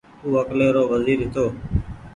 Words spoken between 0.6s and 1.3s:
رو وزير